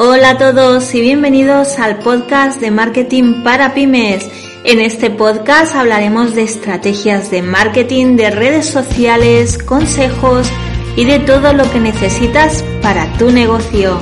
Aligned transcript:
Hola 0.00 0.30
a 0.30 0.38
todos 0.38 0.94
y 0.94 1.00
bienvenidos 1.00 1.80
al 1.80 1.98
podcast 1.98 2.60
de 2.60 2.70
marketing 2.70 3.42
para 3.42 3.74
pymes. 3.74 4.30
En 4.62 4.80
este 4.80 5.10
podcast 5.10 5.74
hablaremos 5.74 6.36
de 6.36 6.42
estrategias 6.42 7.32
de 7.32 7.42
marketing, 7.42 8.14
de 8.14 8.30
redes 8.30 8.66
sociales, 8.66 9.58
consejos 9.58 10.48
y 10.94 11.04
de 11.04 11.18
todo 11.18 11.52
lo 11.52 11.68
que 11.72 11.80
necesitas 11.80 12.62
para 12.80 13.12
tu 13.14 13.32
negocio. 13.32 14.00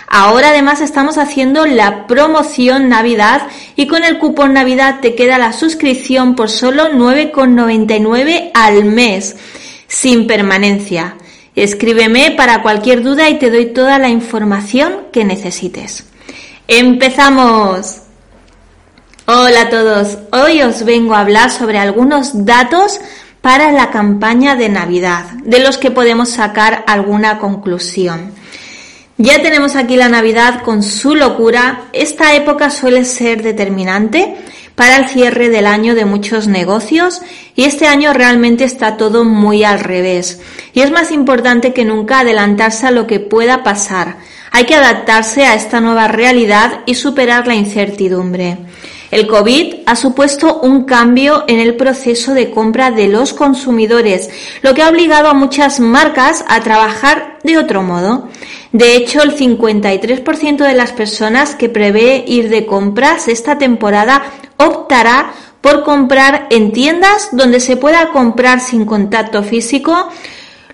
Ahora 0.08 0.50
además 0.50 0.80
estamos 0.80 1.18
haciendo 1.18 1.66
la 1.66 2.06
promoción 2.06 2.88
Navidad 2.88 3.48
y 3.74 3.86
con 3.86 4.04
el 4.04 4.18
cupón 4.18 4.52
Navidad 4.52 5.00
te 5.00 5.14
queda 5.14 5.38
la 5.38 5.52
suscripción 5.52 6.36
por 6.36 6.48
solo 6.48 6.90
9,99 6.92 8.50
al 8.54 8.84
mes, 8.84 9.36
sin 9.88 10.26
permanencia. 10.26 11.16
Escríbeme 11.56 12.32
para 12.32 12.62
cualquier 12.62 13.02
duda 13.02 13.28
y 13.28 13.38
te 13.38 13.50
doy 13.50 13.72
toda 13.72 13.98
la 13.98 14.08
información 14.08 15.06
que 15.12 15.24
necesites. 15.24 16.04
¡Empezamos! 16.68 18.02
Hola 19.26 19.62
a 19.62 19.70
todos, 19.70 20.18
hoy 20.30 20.62
os 20.62 20.84
vengo 20.84 21.14
a 21.14 21.20
hablar 21.20 21.50
sobre 21.50 21.78
algunos 21.78 22.44
datos 22.44 23.00
para 23.41 23.72
la 23.72 23.91
campaña 23.91 24.54
de 24.54 24.68
Navidad, 24.68 25.24
de 25.44 25.58
los 25.58 25.78
que 25.78 25.91
podemos 25.91 26.28
sacar 26.28 26.84
alguna 26.86 27.38
conclusión. 27.38 28.32
Ya 29.19 29.41
tenemos 29.41 29.77
aquí 29.77 29.97
la 29.97 30.11
Navidad 30.11 30.62
con 30.62 30.83
su 30.83 31.14
locura. 31.14 31.84
Esta 31.95 32.34
época 32.34 32.69
suele 32.69 33.06
ser 33.06 33.42
determinante 33.42 34.36
para 34.75 34.98
el 34.98 35.09
cierre 35.09 35.48
del 35.48 35.67
año 35.67 35.95
de 35.95 36.05
muchos 36.05 36.48
negocios 36.48 37.22
y 37.55 37.64
este 37.64 37.87
año 37.87 38.12
realmente 38.12 38.64
está 38.64 38.98
todo 38.98 39.25
muy 39.25 39.64
al 39.64 39.81
revés. 39.81 40.42
Y 40.75 40.83
es 40.83 40.91
más 40.91 41.12
importante 41.12 41.72
que 41.72 41.87
nunca 41.87 42.20
adelantarse 42.20 42.87
a 42.87 42.91
lo 42.91 43.06
que 43.06 43.19
pueda 43.19 43.62
pasar. 43.62 44.19
Hay 44.53 44.64
que 44.64 44.75
adaptarse 44.75 45.47
a 45.47 45.55
esta 45.55 45.81
nueva 45.81 46.09
realidad 46.09 46.81
y 46.84 46.94
superar 46.94 47.47
la 47.47 47.55
incertidumbre. 47.55 48.59
El 49.11 49.27
COVID 49.27 49.75
ha 49.87 49.94
supuesto 49.97 50.61
un 50.61 50.84
cambio 50.84 51.44
en 51.47 51.61
el 51.61 51.77
proceso 51.77 52.34
de 52.34 52.50
compra 52.50 52.91
de 52.91 53.09
los 53.09 53.33
consumidores, 53.33 54.31
lo 54.62 54.75
que 54.75 54.83
ha 54.83 54.89
obligado 54.89 55.28
a 55.28 55.34
muchas 55.34 55.78
marcas 55.78 56.44
a 56.49 56.61
trabajar 56.61 57.39
de 57.44 57.59
otro 57.59 57.83
modo. 57.83 58.28
De 58.72 58.97
hecho, 58.97 59.22
el 59.22 59.37
53% 59.37 60.56
de 60.59 60.75
las 60.75 60.93
personas 60.93 61.55
que 61.55 61.69
prevé 61.69 62.25
ir 62.27 62.49
de 62.49 62.67
compras 62.67 63.28
esta 63.28 63.59
temporada 63.59 64.25
optará 64.56 65.33
por 65.61 65.84
comprar 65.84 66.47
en 66.50 66.73
tiendas 66.73 67.31
donde 67.33 67.61
se 67.61 67.77
pueda 67.77 68.11
comprar 68.11 68.61
sin 68.61 68.84
contacto 68.84 69.43
físico 69.43 70.11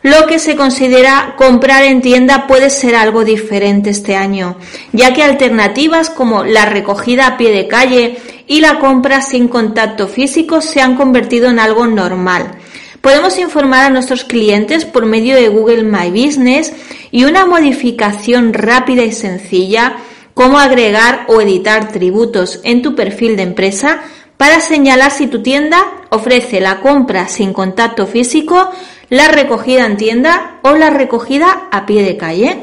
lo 0.02 0.26
que 0.26 0.38
se 0.38 0.56
considera 0.56 1.34
comprar 1.36 1.84
en 1.84 2.02
tienda 2.02 2.46
puede 2.46 2.70
ser 2.70 2.96
algo 2.96 3.24
diferente 3.24 3.90
este 3.90 4.16
año, 4.16 4.56
ya 4.92 5.14
que 5.14 5.22
alternativas 5.22 6.10
como 6.10 6.44
la 6.44 6.66
recogida 6.66 7.26
a 7.26 7.36
pie 7.36 7.52
de 7.52 7.68
calle 7.68 8.18
y 8.48 8.60
la 8.60 8.80
compra 8.80 9.22
sin 9.22 9.48
contacto 9.48 10.08
físico 10.08 10.60
se 10.60 10.80
han 10.80 10.96
convertido 10.96 11.48
en 11.48 11.60
algo 11.60 11.86
normal. 11.86 12.58
Podemos 13.00 13.38
informar 13.38 13.84
a 13.84 13.90
nuestros 13.90 14.24
clientes 14.24 14.84
por 14.84 15.06
medio 15.06 15.34
de 15.36 15.48
Google 15.48 15.82
My 15.82 16.10
Business 16.10 16.72
y 17.10 17.24
una 17.24 17.46
modificación 17.46 18.52
rápida 18.52 19.02
y 19.02 19.12
sencilla 19.12 19.96
como 20.34 20.58
agregar 20.58 21.26
o 21.28 21.40
editar 21.40 21.92
tributos 21.92 22.60
en 22.64 22.82
tu 22.82 22.94
perfil 22.94 23.36
de 23.36 23.42
empresa 23.42 24.02
para 24.36 24.60
señalar 24.60 25.10
si 25.10 25.28
tu 25.28 25.42
tienda 25.42 25.84
ofrece 26.10 26.60
la 26.60 26.80
compra 26.80 27.28
sin 27.28 27.52
contacto 27.52 28.06
físico, 28.06 28.70
la 29.12 29.28
recogida 29.28 29.84
en 29.84 29.98
tienda 29.98 30.58
o 30.62 30.74
la 30.74 30.88
recogida 30.88 31.68
a 31.70 31.84
pie 31.84 32.02
de 32.02 32.16
calle. 32.16 32.56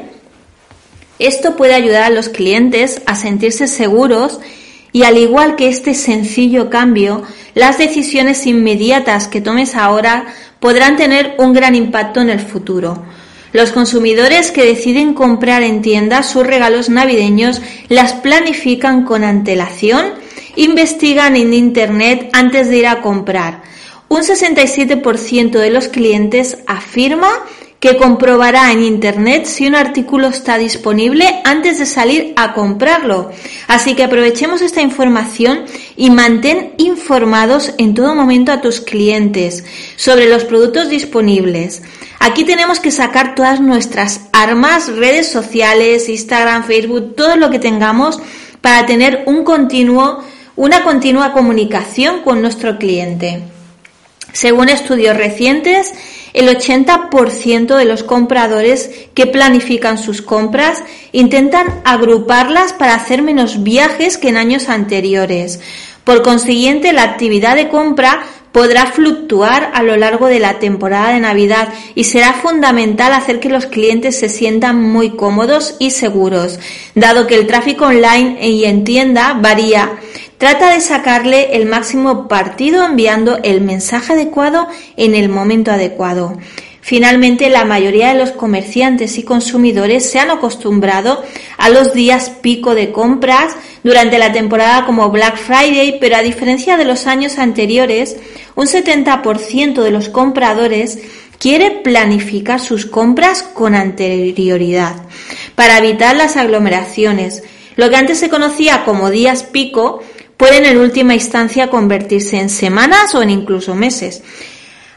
Esto 1.20 1.54
puede 1.54 1.74
ayudar 1.74 2.02
a 2.02 2.10
los 2.10 2.28
clientes 2.28 3.02
a 3.06 3.14
sentirse 3.14 3.68
seguros 3.68 4.40
y 4.90 5.04
al 5.04 5.16
igual 5.16 5.54
que 5.54 5.68
este 5.68 5.94
sencillo 5.94 6.68
cambio, 6.68 7.22
las 7.54 7.78
decisiones 7.78 8.48
inmediatas 8.48 9.28
que 9.28 9.40
tomes 9.40 9.76
ahora 9.76 10.26
podrán 10.58 10.96
tener 10.96 11.36
un 11.38 11.52
gran 11.52 11.76
impacto 11.76 12.20
en 12.20 12.30
el 12.30 12.40
futuro. 12.40 13.00
Los 13.52 13.70
consumidores 13.70 14.50
que 14.50 14.66
deciden 14.66 15.14
comprar 15.14 15.62
en 15.62 15.82
tiendas 15.82 16.28
sus 16.28 16.44
regalos 16.44 16.88
navideños 16.88 17.62
las 17.88 18.12
planifican 18.14 19.04
con 19.04 19.22
antelación, 19.22 20.14
investigan 20.56 21.36
en 21.36 21.54
Internet 21.54 22.28
antes 22.32 22.68
de 22.68 22.78
ir 22.78 22.88
a 22.88 23.02
comprar, 23.02 23.69
un 24.10 24.22
67% 24.22 25.52
de 25.52 25.70
los 25.70 25.86
clientes 25.86 26.58
afirma 26.66 27.28
que 27.78 27.96
comprobará 27.96 28.72
en 28.72 28.82
Internet 28.82 29.44
si 29.44 29.68
un 29.68 29.76
artículo 29.76 30.26
está 30.26 30.58
disponible 30.58 31.40
antes 31.44 31.78
de 31.78 31.86
salir 31.86 32.32
a 32.34 32.52
comprarlo. 32.52 33.30
Así 33.68 33.94
que 33.94 34.02
aprovechemos 34.02 34.62
esta 34.62 34.82
información 34.82 35.64
y 35.96 36.10
mantén 36.10 36.72
informados 36.76 37.72
en 37.78 37.94
todo 37.94 38.16
momento 38.16 38.50
a 38.50 38.60
tus 38.60 38.80
clientes 38.80 39.64
sobre 39.94 40.28
los 40.28 40.44
productos 40.44 40.90
disponibles. 40.90 41.80
Aquí 42.18 42.42
tenemos 42.42 42.80
que 42.80 42.90
sacar 42.90 43.36
todas 43.36 43.60
nuestras 43.60 44.22
armas, 44.32 44.88
redes 44.88 45.28
sociales, 45.28 46.08
Instagram, 46.08 46.64
Facebook, 46.64 47.14
todo 47.14 47.36
lo 47.36 47.48
que 47.48 47.60
tengamos 47.60 48.20
para 48.60 48.86
tener 48.86 49.22
un 49.26 49.44
continuo, 49.44 50.18
una 50.56 50.82
continua 50.82 51.32
comunicación 51.32 52.22
con 52.22 52.42
nuestro 52.42 52.76
cliente. 52.76 53.59
Según 54.32 54.68
estudios 54.68 55.16
recientes, 55.16 55.94
el 56.32 56.48
80% 56.48 57.76
de 57.76 57.84
los 57.84 58.02
compradores 58.04 58.90
que 59.14 59.26
planifican 59.26 59.98
sus 59.98 60.22
compras 60.22 60.82
intentan 61.12 61.80
agruparlas 61.84 62.72
para 62.72 62.94
hacer 62.94 63.22
menos 63.22 63.62
viajes 63.62 64.16
que 64.16 64.28
en 64.28 64.36
años 64.36 64.68
anteriores. 64.68 65.60
Por 66.04 66.22
consiguiente, 66.22 66.92
la 66.92 67.02
actividad 67.02 67.56
de 67.56 67.68
compra 67.68 68.22
podrá 68.52 68.86
fluctuar 68.86 69.70
a 69.74 69.82
lo 69.82 69.96
largo 69.96 70.26
de 70.26 70.40
la 70.40 70.58
temporada 70.58 71.12
de 71.12 71.20
Navidad 71.20 71.68
y 71.94 72.04
será 72.04 72.32
fundamental 72.32 73.12
hacer 73.12 73.38
que 73.38 73.48
los 73.48 73.66
clientes 73.66 74.18
se 74.18 74.28
sientan 74.28 74.82
muy 74.82 75.10
cómodos 75.10 75.76
y 75.78 75.90
seguros, 75.90 76.58
dado 76.94 77.26
que 77.26 77.36
el 77.36 77.46
tráfico 77.46 77.86
online 77.86 78.48
y 78.48 78.64
en 78.64 78.84
tienda 78.84 79.34
varía 79.40 79.98
Trata 80.40 80.72
de 80.72 80.80
sacarle 80.80 81.54
el 81.56 81.66
máximo 81.66 82.26
partido 82.26 82.82
enviando 82.82 83.40
el 83.42 83.60
mensaje 83.60 84.14
adecuado 84.14 84.68
en 84.96 85.14
el 85.14 85.28
momento 85.28 85.70
adecuado. 85.70 86.38
Finalmente, 86.80 87.50
la 87.50 87.66
mayoría 87.66 88.08
de 88.08 88.18
los 88.18 88.30
comerciantes 88.30 89.18
y 89.18 89.22
consumidores 89.22 90.10
se 90.10 90.18
han 90.18 90.30
acostumbrado 90.30 91.22
a 91.58 91.68
los 91.68 91.92
días 91.92 92.30
pico 92.30 92.74
de 92.74 92.90
compras 92.90 93.54
durante 93.84 94.16
la 94.16 94.32
temporada 94.32 94.86
como 94.86 95.10
Black 95.10 95.36
Friday, 95.36 95.98
pero 96.00 96.16
a 96.16 96.22
diferencia 96.22 96.78
de 96.78 96.86
los 96.86 97.06
años 97.06 97.36
anteriores, 97.36 98.16
un 98.54 98.66
70% 98.66 99.82
de 99.82 99.90
los 99.90 100.08
compradores 100.08 101.00
quiere 101.38 101.70
planificar 101.70 102.60
sus 102.60 102.86
compras 102.86 103.42
con 103.42 103.74
anterioridad 103.74 105.02
para 105.54 105.76
evitar 105.76 106.16
las 106.16 106.38
aglomeraciones. 106.38 107.42
Lo 107.76 107.90
que 107.90 107.96
antes 107.96 108.18
se 108.18 108.30
conocía 108.30 108.84
como 108.86 109.10
días 109.10 109.42
pico 109.42 110.00
pueden 110.40 110.64
en 110.64 110.78
última 110.78 111.12
instancia 111.12 111.68
convertirse 111.68 112.40
en 112.40 112.48
semanas 112.48 113.14
o 113.14 113.20
en 113.20 113.28
incluso 113.28 113.74
meses. 113.74 114.22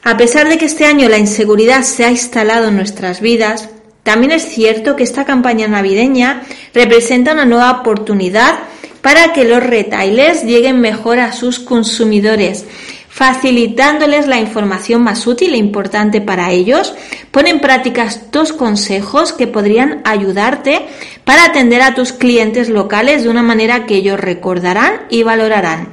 A 0.02 0.16
pesar 0.16 0.48
de 0.48 0.58
que 0.58 0.64
este 0.64 0.86
año 0.86 1.10
la 1.10 1.18
inseguridad 1.18 1.84
se 1.84 2.06
ha 2.06 2.12
instalado 2.12 2.70
en 2.70 2.78
nuestras 2.78 3.20
vidas, 3.20 3.68
también 4.04 4.32
es 4.32 4.44
cierto 4.44 4.96
que 4.96 5.04
esta 5.04 5.26
campaña 5.26 5.68
navideña 5.68 6.44
representa 6.74 7.34
una 7.34 7.44
nueva 7.44 7.72
oportunidad 7.72 8.58
para 9.02 9.34
que 9.34 9.44
los 9.44 9.62
retailers 9.62 10.46
lleguen 10.46 10.80
mejor 10.80 11.20
a 11.20 11.34
sus 11.34 11.60
consumidores, 11.60 12.64
facilitándoles 13.14 14.26
la 14.26 14.40
información 14.40 15.04
más 15.04 15.28
útil 15.28 15.54
e 15.54 15.58
importante 15.58 16.20
para 16.20 16.50
ellos. 16.50 16.96
Pon 17.30 17.46
en 17.46 17.60
práctica 17.60 18.10
dos 18.32 18.54
consejos 18.54 19.34
que 19.34 19.46
podrían 19.46 20.02
ayudarte 20.04 20.88
para 21.24 21.46
atender 21.46 21.84
a 21.84 21.94
tus 21.94 22.12
clientes 22.12 22.70
locales 22.70 23.22
de 23.22 23.30
una 23.30 23.44
manera 23.44 23.86
que 23.86 23.98
ellos 23.98 24.20
recordarán 24.20 25.04
y 25.12 25.22
valorarán. 25.22 25.90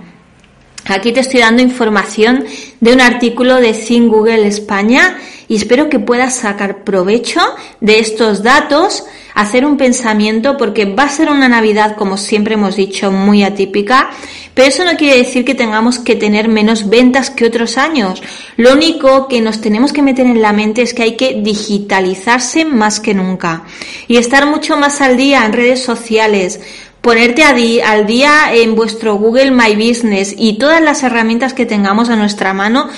Aquí 0.86 1.12
te 1.12 1.20
estoy 1.20 1.40
dando 1.40 1.60
información 1.60 2.46
de 2.80 2.94
un 2.94 3.02
artículo 3.02 3.56
de 3.56 3.74
Sin 3.74 4.08
Google 4.08 4.46
España 4.46 5.18
y 5.50 5.56
espero 5.56 5.88
que 5.88 5.98
puedas 5.98 6.36
sacar 6.36 6.84
provecho 6.84 7.40
de 7.80 7.98
estos 7.98 8.44
datos, 8.44 9.02
hacer 9.34 9.66
un 9.66 9.76
pensamiento 9.76 10.56
porque 10.56 10.84
va 10.84 11.02
a 11.02 11.08
ser 11.08 11.28
una 11.28 11.48
Navidad, 11.48 11.96
como 11.96 12.16
siempre 12.16 12.54
hemos 12.54 12.76
dicho, 12.76 13.10
muy 13.10 13.42
atípica, 13.42 14.10
pero 14.54 14.68
eso 14.68 14.84
no 14.84 14.96
quiere 14.96 15.18
decir 15.18 15.44
que 15.44 15.56
tengamos 15.56 15.98
que 15.98 16.14
tener 16.14 16.46
menos 16.46 16.88
ventas 16.88 17.30
que 17.30 17.46
otros 17.46 17.78
años. 17.78 18.22
Lo 18.56 18.74
único 18.74 19.26
que 19.26 19.40
nos 19.40 19.60
tenemos 19.60 19.92
que 19.92 20.02
meter 20.02 20.24
en 20.24 20.40
la 20.40 20.52
mente 20.52 20.82
es 20.82 20.94
que 20.94 21.02
hay 21.02 21.16
que 21.16 21.40
digitalizarse 21.42 22.64
más 22.64 23.00
que 23.00 23.12
nunca 23.12 23.64
y 24.06 24.18
estar 24.18 24.46
mucho 24.46 24.76
más 24.76 25.00
al 25.00 25.16
día 25.16 25.44
en 25.44 25.52
redes 25.52 25.82
sociales, 25.82 26.60
ponerte 27.00 27.42
al 27.42 28.06
día 28.06 28.54
en 28.54 28.76
vuestro 28.76 29.16
Google 29.16 29.50
My 29.50 29.74
Business 29.74 30.32
y 30.38 30.58
todas 30.58 30.80
las 30.80 31.02
herramientas 31.02 31.54
que 31.54 31.66
tengamos 31.66 32.08
a 32.08 32.14
nuestra 32.14 32.54
mano 32.54 32.88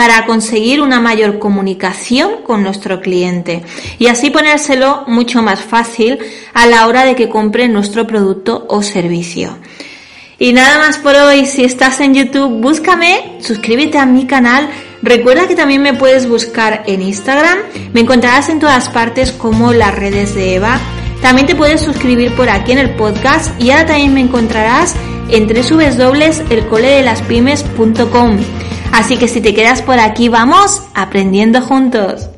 para 0.00 0.24
conseguir 0.24 0.80
una 0.80 0.98
mayor 0.98 1.38
comunicación 1.38 2.40
con 2.42 2.62
nuestro 2.62 3.02
cliente 3.02 3.62
y 3.98 4.06
así 4.06 4.30
ponérselo 4.30 5.04
mucho 5.08 5.42
más 5.42 5.60
fácil 5.60 6.18
a 6.54 6.66
la 6.66 6.86
hora 6.86 7.04
de 7.04 7.14
que 7.14 7.28
compre 7.28 7.68
nuestro 7.68 8.06
producto 8.06 8.64
o 8.70 8.82
servicio. 8.82 9.58
Y 10.38 10.54
nada 10.54 10.78
más 10.78 10.96
por 10.96 11.14
hoy, 11.16 11.44
si 11.44 11.64
estás 11.64 12.00
en 12.00 12.14
YouTube, 12.14 12.62
búscame, 12.62 13.36
suscríbete 13.40 13.98
a 13.98 14.06
mi 14.06 14.26
canal, 14.26 14.70
recuerda 15.02 15.46
que 15.46 15.54
también 15.54 15.82
me 15.82 15.92
puedes 15.92 16.26
buscar 16.26 16.82
en 16.86 17.02
Instagram, 17.02 17.58
me 17.92 18.00
encontrarás 18.00 18.48
en 18.48 18.58
todas 18.58 18.88
partes 18.88 19.32
como 19.32 19.74
las 19.74 19.94
redes 19.94 20.34
de 20.34 20.54
Eva. 20.54 20.80
También 21.20 21.46
te 21.46 21.54
puedes 21.54 21.82
suscribir 21.82 22.34
por 22.34 22.48
aquí 22.48 22.72
en 22.72 22.78
el 22.78 22.94
podcast 22.94 23.50
y 23.60 23.70
ahora 23.70 23.84
también 23.84 24.14
me 24.14 24.20
encontrarás 24.20 24.96
en 25.32 25.46
www.elcoledelaspymes.com. 25.46 28.38
Así 28.92 29.16
que 29.16 29.28
si 29.28 29.40
te 29.40 29.54
quedas 29.54 29.82
por 29.82 30.00
aquí, 30.00 30.28
vamos 30.28 30.82
aprendiendo 30.94 31.60
juntos. 31.60 32.29